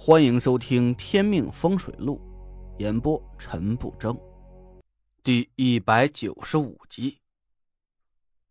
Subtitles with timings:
[0.00, 2.20] 欢迎收听《天命风水录》，
[2.80, 4.16] 演播陈不争，
[5.24, 7.18] 第一百九十五集。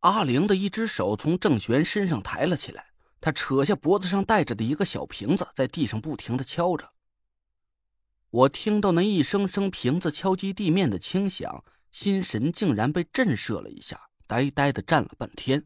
[0.02, 2.88] 阿玲的一只手从郑玄身上抬了起来，
[3.22, 6.92] 他扯下脖子上戴着的一个小瓶子，在地上不停的敲着。
[8.30, 15.66] 我听到那一声声瓶子敲击地面的轻响，心神竟然被震慑了一下，呆呆的站了半天。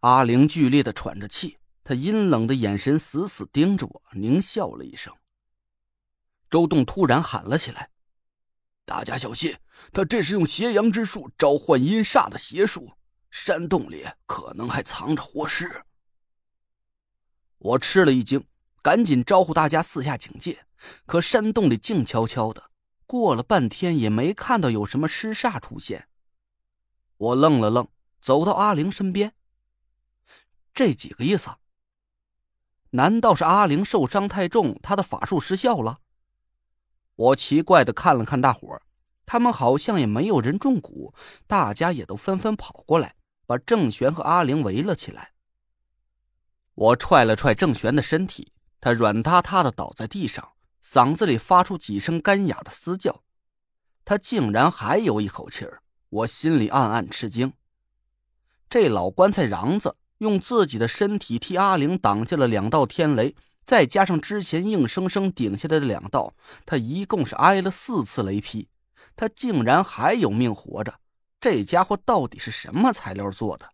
[0.00, 1.58] 阿玲剧烈的喘着气。
[1.92, 5.14] 他阴冷的眼神死死盯着我，狞笑了一声。
[6.48, 7.90] 周栋突然喊了起来
[8.86, 9.54] ：“大家小心，
[9.92, 12.92] 他这是用邪阳之术召唤阴煞的邪术，
[13.30, 15.84] 山洞里可能还藏着活尸。”
[17.60, 18.42] 我吃了一惊，
[18.80, 20.64] 赶紧招呼大家四下警戒。
[21.04, 22.70] 可山洞里静悄悄的，
[23.04, 26.08] 过了半天也没看到有什么尸煞出现。
[27.18, 27.86] 我愣了愣，
[28.18, 29.34] 走到阿玲身边
[30.72, 31.58] ：“这几个意思啊？”
[32.92, 35.98] 难道是阿玲受伤太重，她的法术失效了？
[37.14, 38.80] 我奇怪的看了看大伙
[39.26, 41.14] 他们好像也没有人中蛊，
[41.46, 43.14] 大家也都纷纷跑过来，
[43.46, 45.32] 把郑玄和阿玲围了起来。
[46.74, 50.52] 我踹了踹郑玄的身体，他软塌塌的倒在地上，
[50.84, 53.22] 嗓子里发出几声干哑的嘶叫。
[54.04, 57.52] 他竟然还有一口气儿，我心里暗暗吃惊。
[58.68, 59.96] 这老棺材瓤子。
[60.22, 63.34] 用自己的身体替阿玲挡下了两道天雷，
[63.64, 66.32] 再加上之前硬生生顶下来的两道，
[66.64, 68.68] 他一共是挨了四次雷劈。
[69.16, 70.94] 他竟然还有命活着，
[71.40, 73.68] 这家伙到底是什么材料做的？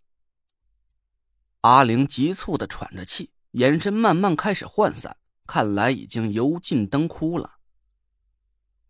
[1.61, 7.57] 阿玲急促的喘着气，眼神慢慢开始涣散，看来已经油尽灯枯了。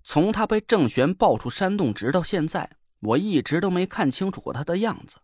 [0.04, 5.16] 从他被郑玄抱出山洞直到现在，我一直都没看清楚过他的样子。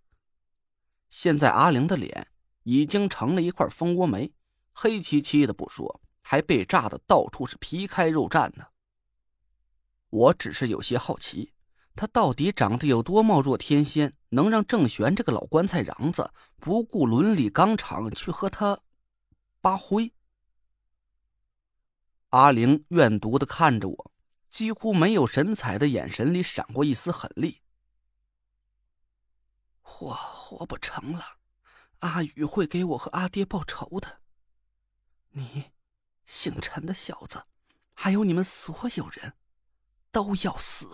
[1.14, 2.26] 现在阿玲的脸
[2.64, 4.32] 已经成了一块蜂窝煤，
[4.72, 8.64] 黑漆漆的不说，还被炸的到处是皮开肉绽呢。
[10.10, 11.52] 我只是有些好奇，
[11.94, 18.80] 他到底长得有多貌若天仙，能让郑玄这个老棺材瓤子不顾伦理纲常去和他
[19.60, 20.12] 扒灰？
[22.30, 24.10] 阿玲怨毒的看着我，
[24.50, 27.60] 几乎没有神采的眼神里闪过一丝狠厉。
[29.86, 31.36] 活活不成了，
[32.00, 34.20] 阿宇会给我和阿爹报仇的。
[35.30, 35.72] 你，
[36.24, 37.44] 姓陈的小子，
[37.92, 39.34] 还有你们所有人，
[40.10, 40.88] 都要死。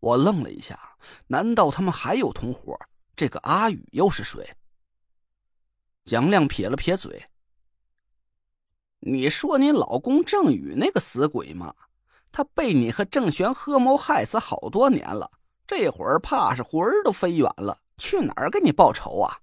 [0.00, 0.96] 我愣了一下，
[1.28, 2.76] 难道他们还有同伙？
[3.14, 4.56] 这个阿宇又是谁？
[6.04, 7.28] 蒋亮撇了撇嘴
[9.00, 11.76] ：“你说你老公郑宇那个死鬼吗？
[12.32, 15.30] 他被你和郑玄合谋害死好多年了。”
[15.74, 19.40] 这会儿怕是魂儿都飞远了，去哪儿给你报仇啊？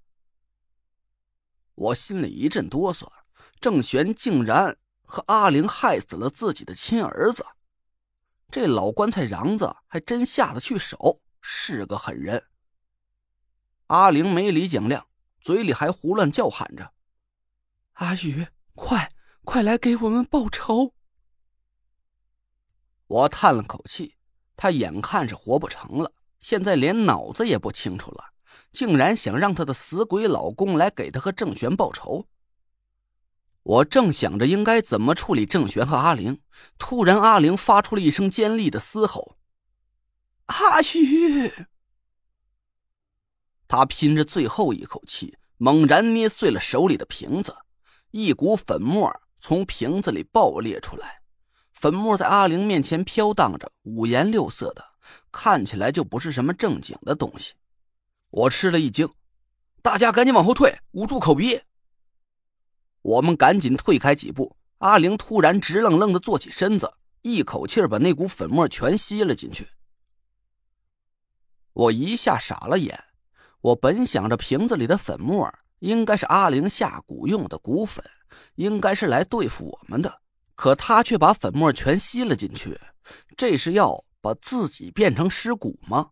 [1.73, 3.11] 我心里一阵哆嗦，
[3.59, 7.43] 郑玄竟然和阿玲害死了自己的亲儿子，
[8.51, 12.45] 这老棺材瓤子还真下得去手，是个狠人。
[13.87, 15.07] 阿玲没理蒋亮，
[15.41, 16.93] 嘴里还胡乱叫喊着
[17.97, 19.11] ：“阿宇，快
[19.43, 20.93] 快来给我们报仇！”
[23.07, 24.15] 我叹了口气。
[24.61, 28.33] 他眼看是活不成了，现在连脑子也不清楚了，
[28.71, 32.27] 竟然想让他的死鬼老公来给他和郑玄报仇。
[33.63, 36.39] 我正想着应该怎么处理郑玄和阿玲，
[36.77, 39.37] 突然阿玲发出了一声尖利的嘶吼
[40.47, 41.51] ：“阿玉！”
[43.67, 47.55] 他拼着最后一口气，猛然捏碎了手里的瓶子，
[48.11, 51.21] 一股粉末从瓶子里爆裂出来。
[51.71, 54.83] 粉末在阿玲面前飘荡着，五颜六色的，
[55.31, 57.53] 看起来就不是什么正经的东西。
[58.29, 59.09] 我吃了一惊，
[59.81, 61.61] 大家赶紧往后退，捂住口鼻。
[63.01, 64.55] 我们赶紧退开几步。
[64.79, 69.67] 阿玲突然直愣愣的坐起身子，一口气把那股粉末全吸了进去。
[71.73, 73.03] 我一下傻了眼。
[73.61, 78.03] 我本想着瓶子里的粉末应该是阿玲下蛊用的蛊粉，
[78.55, 80.21] 应该是来对付我们的。
[80.55, 82.79] 可他却把粉末全吸了进去，
[83.35, 86.11] 这是要把自己变成尸骨吗？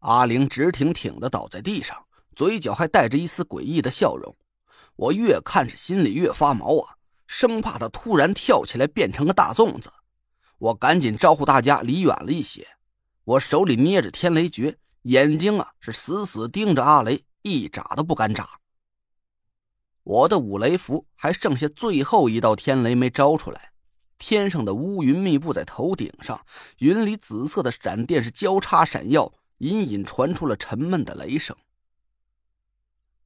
[0.00, 4.36] 阿玲直挺挺的倒在地上，嘴角还带着一丝诡异的笑容。
[4.96, 6.96] 我越看是心里越发毛啊，
[7.26, 9.92] 生怕他突然跳起来变成个大粽子。
[10.58, 12.66] 我赶紧招呼大家离远了一些，
[13.24, 18.58] 我手里捏着天雷诀，眼睛啊是死死盯着阿雷，一眨都不敢眨。
[20.02, 23.72] 我的五雷符还剩下最后一道天雷没招出来，
[24.18, 26.44] 天上的乌云密布在头顶上，
[26.78, 31.56] 云里紫色的闪电是交叉闪耀，隐隐传出了沉闷的雷声。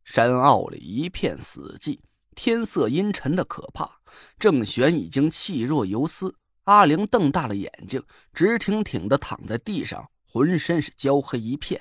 [0.05, 2.01] 山坳里一片死寂，
[2.35, 4.01] 天色阴沉的可怕。
[4.39, 6.35] 郑玄已经气若游丝，
[6.65, 8.03] 阿玲瞪大了眼睛，
[8.33, 11.81] 直挺挺的躺在地上，浑身是焦黑一片。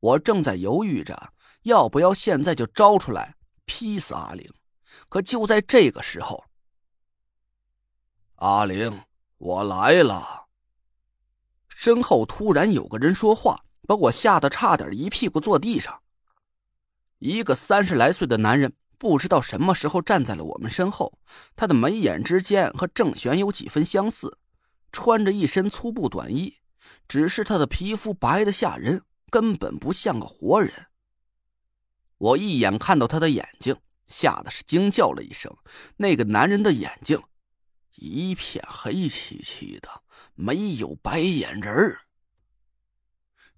[0.00, 3.34] 我正在犹豫着要不要现在就招出来
[3.66, 4.50] 劈死阿玲，
[5.10, 6.42] 可就在这个时候，
[8.36, 9.00] 阿玲，
[9.38, 10.48] 我来了。
[11.68, 16.02] 身后突然有个人说话，把我吓得差点一屁股坐地上。
[17.18, 21.18] 一个三十来岁的男人，不知道什么时候站在了我们身后。
[21.54, 24.36] 他的眉眼之间和郑玄有几分相似，
[24.92, 26.58] 穿着一身粗布短衣，
[27.08, 30.88] 只是他的皮肤白的吓人，根本不像个活人。
[32.18, 35.56] 我一眼看到他的眼睛，吓得是惊叫了一声。
[35.96, 37.22] 那个男人的眼睛，
[37.96, 40.02] 一片黑漆漆的。
[40.34, 42.02] 没有白眼仁儿。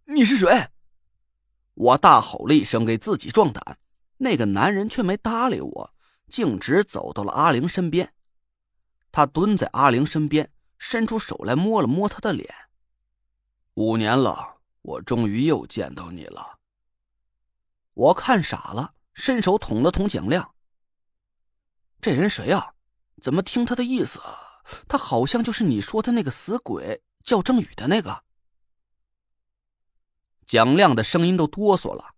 [0.04, 0.68] 你是谁？
[1.74, 3.78] 我大吼了一声，给自己壮胆。
[4.18, 5.94] 那个男人却没搭理我，
[6.28, 8.14] 径直走到了阿玲身边。
[9.10, 12.48] 他蹲在阿玲身边，伸出手来摸了摸她的脸。
[13.74, 16.58] 五年了，我终于又见到你了。
[17.94, 20.54] 我看傻了，伸手捅了捅蒋亮。
[22.00, 22.74] 这人谁啊？
[23.20, 24.20] 怎么听他的意思？
[24.86, 28.24] 他好像就是你说的那个死鬼，叫郑宇的那个。
[30.46, 32.14] 蒋亮的声音都哆嗦了。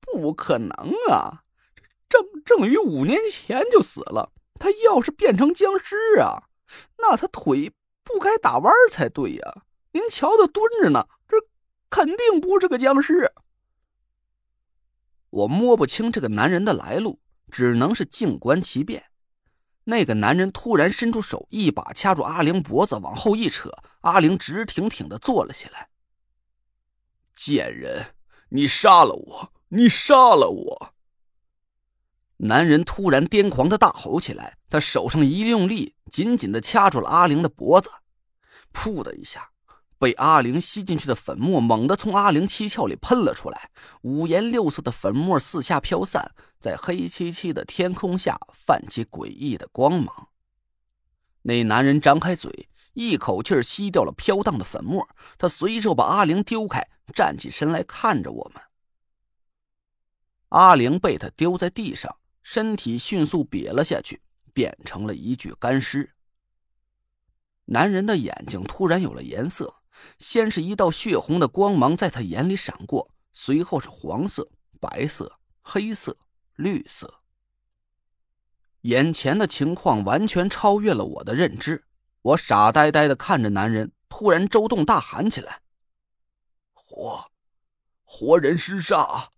[0.00, 0.70] 不可能
[1.10, 1.44] 啊！
[2.08, 6.48] 郑郑宇五年前就死了，他要是变成僵尸啊，
[6.96, 7.72] 那他腿
[8.02, 9.64] 不该打弯才对呀！
[9.92, 11.36] 您瞧他蹲着呢，这
[11.90, 13.32] 肯定不是个僵尸。
[15.28, 17.20] 我摸不清这个男人的来路，
[17.50, 19.10] 只能是静观其变。
[19.90, 23.70] 那个男人突然伸出手，一把掐住阿玲脖子，往后一扯，
[24.02, 25.88] 阿玲直挺挺的坐了起来。
[27.34, 28.14] 贱人，
[28.50, 29.52] 你杀了我！
[29.68, 30.94] 你杀了我！
[32.36, 37.90] 男人突然癫狂的大吼起来，他手上一用力，紧紧的掐住了阿玲的脖子。
[38.74, 39.52] 噗的一下，
[39.98, 43.70] 被阿玲吸进去的粉末猛地从阿玲七窍里喷了出来，
[44.02, 46.34] 五颜六色的粉末四下飘散。
[46.60, 50.30] 在黑漆漆的天空下泛起诡异的光芒。
[51.42, 55.08] 那男人张开嘴，一口气吸掉了飘荡的粉末。
[55.38, 56.84] 他随手把阿玲丢开，
[57.14, 58.60] 站起身来看着我们。
[60.48, 64.20] 阿玲被他丢在地上，身体迅速瘪了下去，
[64.52, 66.12] 变成了一具干尸。
[67.66, 69.77] 男人的眼睛突然有了颜色，
[70.18, 74.50] 先是一道血红的光芒在他眼里闪过，随后是黄色、
[74.80, 76.16] 白色、黑色。
[76.58, 77.20] 绿色。
[78.80, 81.84] 眼前的情况完全超越了我的认知，
[82.20, 85.60] 我傻呆呆的看着男人，突然周栋大喊起来
[86.74, 87.30] ：“活，
[88.02, 89.28] 活人尸煞！”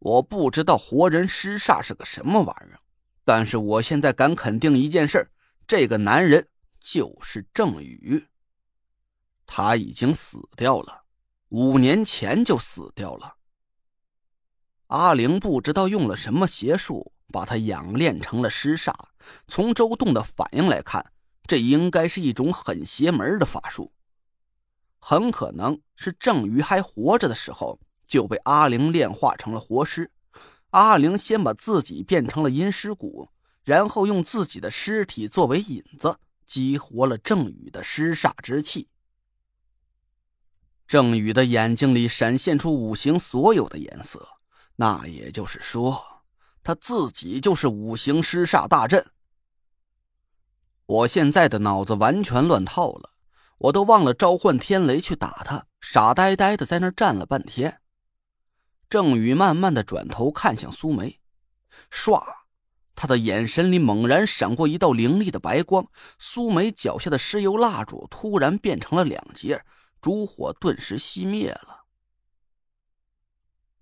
[0.00, 2.80] 我不知道活人尸煞是个什么玩意儿，
[3.24, 5.30] 但是我现在敢肯定一件事
[5.66, 6.46] 这个男人
[6.78, 8.28] 就是郑宇。
[9.54, 11.02] 他已经死掉了，
[11.50, 13.34] 五年前就死掉了。
[14.86, 18.94] 阿玲不知道用了什么邪术，把他养炼成了尸煞。
[19.46, 21.12] 从周栋的反应来看，
[21.46, 23.92] 这应该是一种很邪门的法术。
[24.98, 30.10] 很可能是郑宇还活着的时候就被阿玲炼化成了活尸。
[30.70, 33.28] 阿玲先把自己变成了阴尸骨，
[33.64, 36.16] 然后用自己的尸体作为引子，
[36.46, 38.88] 激活了郑宇的尸煞之气。
[40.92, 44.28] 郑宇的眼睛里闪现出五行所有的颜色。
[44.76, 45.98] 那也就是说，
[46.62, 49.02] 他自己就是五行尸煞大阵。
[50.84, 53.12] 我现在的脑子完全乱套了，
[53.56, 57.80] 我都忘了召唤天雷去打他，傻呆呆的在那站了半天。
[58.90, 61.18] 郑宇慢慢的转头看向苏梅，
[61.90, 62.22] 唰，
[62.94, 65.86] 他的眼神里猛然闪过一道凌厉的白光，
[66.18, 69.64] 苏梅脚下的石油蜡烛突然变成了两截，
[70.02, 71.86] 烛火顿时熄灭了。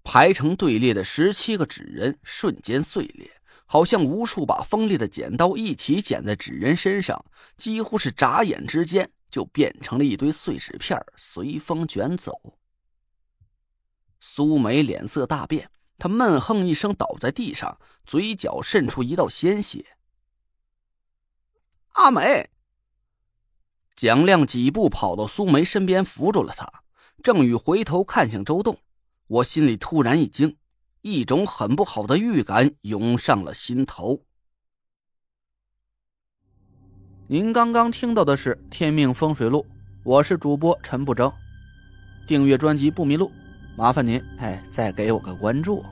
[0.05, 3.31] 排成队列的十七个纸人瞬间碎裂，
[3.65, 7.25] 好像无数把锋利的剪刀一起剪在纸人身上，
[7.57, 12.59] 几乎是眨眼之间就变成了一堆碎纸片，随风卷走。
[14.21, 19.97] 苏梅脸色大变，她闷哼一声，倒在地上，嘴角渗出一道鲜血。
[21.93, 22.51] 阿美，
[23.97, 26.71] 蒋亮几步跑到苏梅身边，扶住了她。
[27.23, 28.79] 郑宇回头看向周栋。
[29.27, 30.57] 我心里突然一惊，
[31.03, 34.25] 一种很不好的预感涌上了心头。
[37.29, 39.65] 您刚刚听到的是《天命风水录》，
[40.03, 41.33] 我是主播陈不争。
[42.27, 43.31] 订阅专辑不迷路，
[43.77, 45.85] 麻烦您哎，再给我个关注。